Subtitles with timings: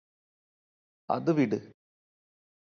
[1.09, 1.59] അത് വിട്